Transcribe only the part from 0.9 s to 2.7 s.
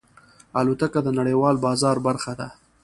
د نړیوال بازار برخه ده.